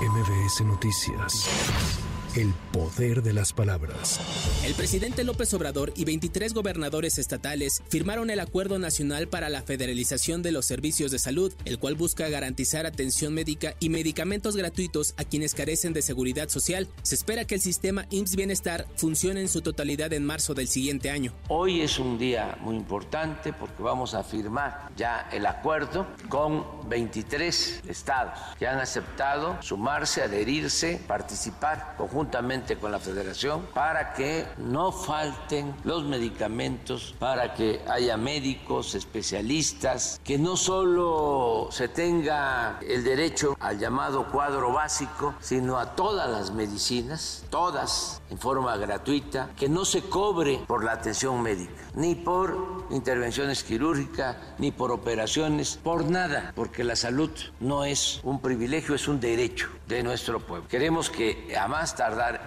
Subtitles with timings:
[0.00, 2.09] MBS Noticias.
[2.36, 4.20] El poder de las palabras.
[4.64, 10.40] El presidente López Obrador y 23 gobernadores estatales firmaron el Acuerdo Nacional para la Federalización
[10.40, 15.24] de los Servicios de Salud, el cual busca garantizar atención médica y medicamentos gratuitos a
[15.24, 16.86] quienes carecen de seguridad social.
[17.02, 21.10] Se espera que el sistema IMSS Bienestar funcione en su totalidad en marzo del siguiente
[21.10, 21.32] año.
[21.48, 27.80] Hoy es un día muy importante porque vamos a firmar ya el acuerdo con 23
[27.88, 34.92] estados que han aceptado sumarse, adherirse, participar conjuntamente juntamente con la federación para que no
[34.92, 43.56] falten los medicamentos, para que haya médicos, especialistas, que no solo se tenga el derecho
[43.58, 49.86] al llamado cuadro básico, sino a todas las medicinas, todas en forma gratuita, que no
[49.86, 56.52] se cobre por la atención médica, ni por intervenciones quirúrgicas, ni por operaciones, por nada,
[56.54, 60.68] porque la salud no es un privilegio, es un derecho de nuestro pueblo.
[60.68, 61.96] Queremos que a más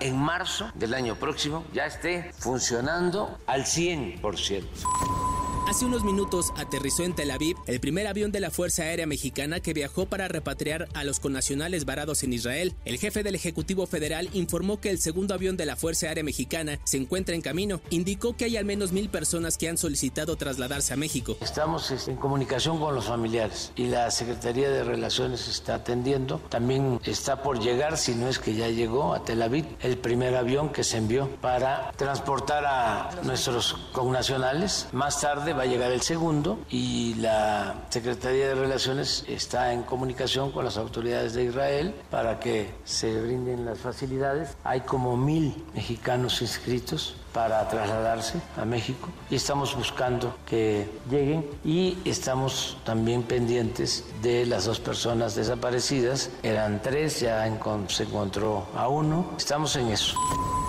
[0.00, 5.39] en marzo del año próximo ya esté funcionando al 100%.
[5.70, 9.60] Hace unos minutos aterrizó en Tel Aviv el primer avión de la Fuerza Aérea Mexicana
[9.60, 12.74] que viajó para repatriar a los connacionales varados en Israel.
[12.84, 16.80] El jefe del Ejecutivo Federal informó que el segundo avión de la Fuerza Aérea Mexicana
[16.82, 17.80] se encuentra en camino.
[17.90, 21.36] Indicó que hay al menos mil personas que han solicitado trasladarse a México.
[21.40, 26.40] Estamos en comunicación con los familiares y la Secretaría de Relaciones está atendiendo.
[26.48, 30.34] También está por llegar, si no es que ya llegó a Tel Aviv, el primer
[30.34, 34.88] avión que se envió para transportar a nuestros connacionales.
[34.90, 40.52] Más tarde va a llegar el segundo y la Secretaría de Relaciones está en comunicación
[40.52, 44.56] con las autoridades de Israel para que se brinden las facilidades.
[44.64, 51.98] Hay como mil mexicanos inscritos para trasladarse a México y estamos buscando que lleguen y
[52.06, 56.30] estamos también pendientes de las dos personas desaparecidas.
[56.42, 57.44] Eran tres, ya
[57.88, 59.34] se encontró a uno.
[59.36, 60.16] Estamos en eso.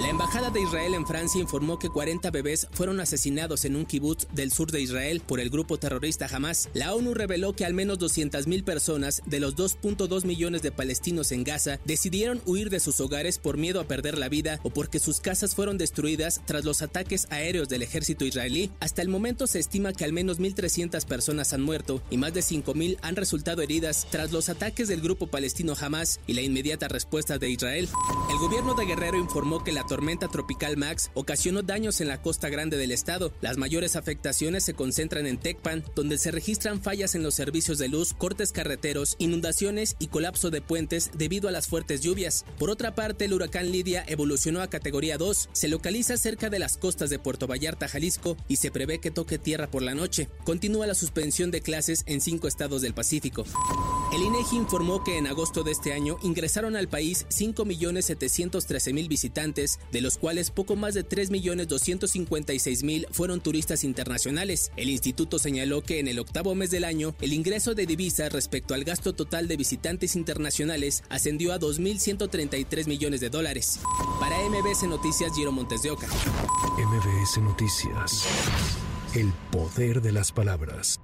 [0.00, 4.28] La Embajada de Israel en Francia informó que 40 bebés fueron asesinados en un kibutz
[4.32, 6.68] del sur de Israel por el grupo terrorista Hamas.
[6.72, 11.42] La ONU reveló que al menos 200.000 personas de los 2.2 millones de palestinos en
[11.42, 15.20] Gaza decidieron huir de sus hogares por miedo a perder la vida o porque sus
[15.20, 18.70] casas fueron destruidas tras los ataques aéreos del ejército israelí.
[18.78, 22.40] Hasta el momento se estima que al menos 1.300 personas han muerto y más de
[22.42, 27.38] 5.000 han resultado heridas tras los ataques del grupo palestino Hamas y la inmediata respuesta
[27.38, 27.88] de Israel.
[28.30, 32.48] El gobierno de Guerrero informó que la tormenta tropical Max ocasionó daños en la costa
[32.48, 33.32] grande del estado.
[33.40, 37.88] Las mayores afectaciones se concentran en Tecpan, donde se registran fallas en los servicios de
[37.88, 42.44] luz, cortes carreteros, inundaciones y colapso de puentes debido a las fuertes lluvias.
[42.58, 45.48] Por otra parte, el huracán Lidia evolucionó a categoría 2.
[45.52, 49.38] Se localiza cerca de las costas de Puerto Vallarta, Jalisco, y se prevé que toque
[49.38, 50.28] tierra por la noche.
[50.44, 53.44] Continúa la suspensión de clases en cinco estados del Pacífico.
[54.10, 60.00] El INEGI informó que en agosto de este año ingresaron al país 5.713.000 visitantes de
[60.00, 64.72] los cuales poco más de 3.256.000 fueron turistas internacionales.
[64.76, 68.72] El instituto señaló que en el octavo mes del año, el ingreso de divisas respecto
[68.72, 73.78] al gasto total de visitantes internacionales ascendió a 2.133 millones de dólares.
[74.20, 76.06] Para MBS Noticias, Giro Montes de Oca.
[76.78, 78.24] MBS Noticias.
[79.14, 80.98] El poder de las palabras.